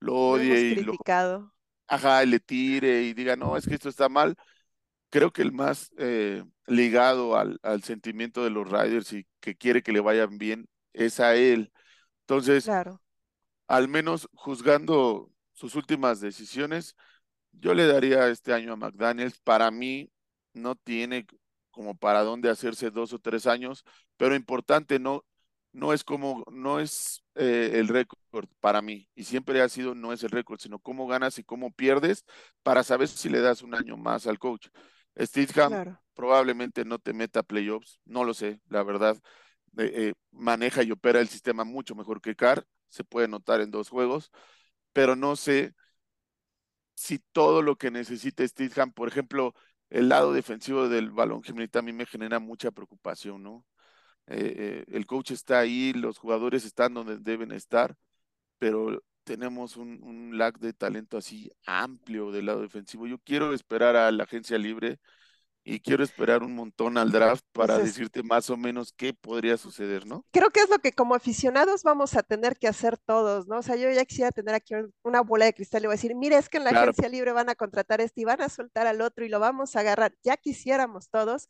[0.00, 1.38] lo odie lo y criticado.
[1.40, 1.54] lo,
[1.88, 4.36] ajá, y le tire y diga, no, es que esto está mal,
[5.10, 9.82] creo que el más eh, ligado al, al, sentimiento de los Riders y que quiere
[9.82, 11.72] que le vayan bien es a él.
[12.20, 13.00] Entonces, claro.
[13.66, 16.96] Al menos juzgando sus últimas decisiones,
[17.52, 19.40] Yo le daría este año a McDaniels.
[19.40, 20.10] Para mí
[20.54, 21.26] no tiene
[21.70, 23.84] como para dónde hacerse dos o tres años,
[24.16, 25.24] pero importante, no,
[25.72, 30.12] no es como, no es eh, el récord para mí, y siempre ha sido, no
[30.12, 32.24] es el récord, sino cómo ganas y cómo pierdes
[32.62, 34.68] para saber si le das un año más al coach.
[35.18, 36.00] Stidham Claro.
[36.14, 39.16] probablemente no te meta playoffs, no lo sé, la verdad.
[39.78, 43.70] Eh, eh, maneja y opera el sistema mucho mejor que Carr, se puede notar en
[43.70, 44.30] dos juegos,
[44.92, 45.74] pero no sé
[46.94, 49.54] si todo lo que necesita Stidham, por ejemplo,
[49.90, 53.64] el lado defensivo del balón Jimenita a mí me genera mucha preocupación, ¿no?
[54.28, 57.96] Eh, eh, el coach está ahí, los jugadores están donde deben estar,
[58.58, 63.06] pero tenemos un, un lag de talento así amplio del lado defensivo.
[63.06, 65.00] Yo quiero esperar a la agencia libre
[65.66, 70.06] y quiero esperar un montón al draft para decirte más o menos qué podría suceder,
[70.06, 70.24] ¿no?
[70.32, 73.58] creo que es lo que como aficionados vamos a tener que hacer todos, ¿no?
[73.58, 75.96] O sea, yo ya quisiera tener aquí un- una bola de cristal y voy a
[75.96, 78.42] decir, mira, es que en la Claro, agencia libre van a contratar este y van
[78.42, 80.14] a soltar al otro y lo vamos a agarrar.
[80.22, 81.48] Ya quisiéramos todos.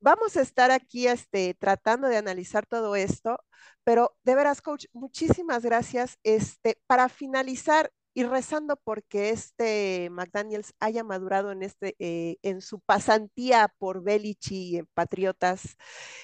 [0.00, 3.38] Vamos a estar aquí este, tratando de analizar todo esto,
[3.84, 6.18] pero de veras, coach, muchísimas gracias.
[6.24, 12.80] Este, para finalizar y rezando porque este McDaniels haya madurado en, este, eh, en su
[12.80, 15.76] pasantía por Belichi en Patriotas,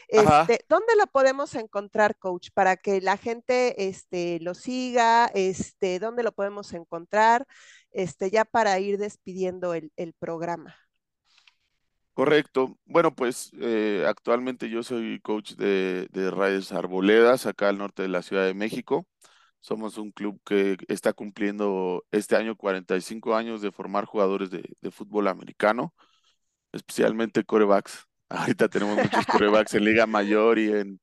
[0.08, 2.48] este, ¿dónde lo podemos encontrar, coach?
[2.52, 7.46] Para que la gente este, lo siga, este, ¿dónde lo podemos encontrar?
[7.90, 10.76] Este, ya para ir despidiendo el, el programa.
[12.18, 12.76] Correcto.
[12.84, 18.22] Bueno, pues eh, actualmente yo soy coach de, de Arboledas, acá al norte de la
[18.22, 19.06] Ciudad de México.
[19.60, 25.28] Somos un club que está cumpliendo este año 45 años de formar jugadores de, fútbol
[25.28, 25.94] americano,
[26.72, 28.06] especialmente corebacks.
[28.28, 31.00] Ahorita tenemos muchos corebacks en Liga Mayor y en,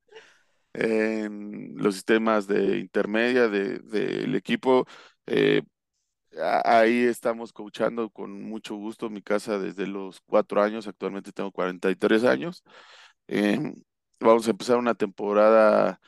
[1.78, 4.86] los sistemas de intermedia de- del equipo.
[5.26, 5.62] Eh,
[6.66, 12.24] Ahí estamos coachando con mucho gusto mi casa desde los cuatro años, actualmente tengo 43
[12.26, 12.64] años.
[13.28, 13.74] Em,
[14.20, 16.00] vamos a empezar una temporada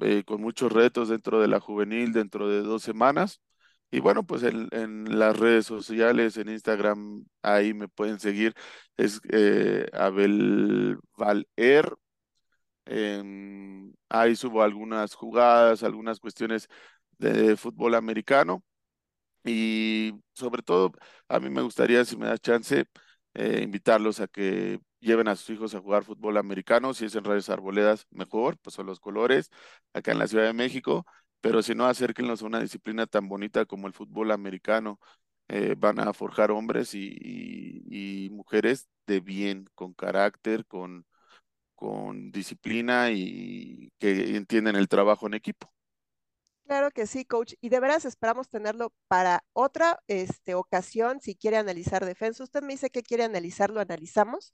[0.00, 3.40] eh, con muchos retos dentro de la juvenil dentro de dos semanas.
[3.90, 8.54] Y bueno, pues en, las redes sociales, en Instagram, ahí me pueden seguir.
[8.96, 11.94] Es eh, Abel Valer.
[12.86, 16.68] Em, ahí subo algunas jugadas, algunas cuestiones
[17.18, 18.64] de fútbol americano.
[19.44, 20.92] Y sobre todo,
[21.28, 22.86] a mí me gustaría, si me da chance,
[23.34, 26.94] eh, invitarlos a que lleven a sus hijos a jugar fútbol americano.
[26.94, 29.50] Si es en Rayos Arboledas, mejor, pues son los colores,
[29.92, 31.06] acá en la Ciudad de México.
[31.40, 34.98] Pero si no, acérquenlos a una disciplina tan bonita como el fútbol americano.
[35.50, 41.06] Eh, van a forjar hombres y, y- y mujeres de bien, con carácter, con,
[41.74, 45.72] con disciplina y que entienden el trabajo en equipo.
[46.68, 47.54] Claro que sí, coach.
[47.62, 52.44] Y de veras esperamos tenerlo para otra este, ocasión, si quiere analizar defensa.
[52.44, 54.52] Usted me dice que quiere analizar, lo analizamos.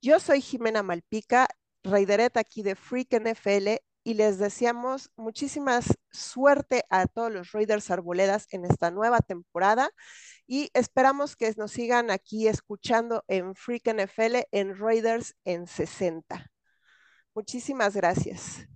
[0.00, 1.48] Yo soy Jimena Malpica,
[1.82, 8.46] Raideret aquí de Freak NFL y les deseamos muchísimas suerte a todos los Raiders Arboledas
[8.52, 9.90] en esta nueva temporada
[10.46, 16.52] y esperamos que nos sigan aquí escuchando en Freak NFL en Raiders en 60.
[17.34, 18.68] Muchísimas gracias.